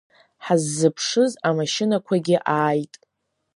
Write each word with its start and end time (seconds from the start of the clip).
Ҳаззыԥшыз 0.45 1.31
амашьынақәагьы 1.47 2.37
ааит. 2.55 2.93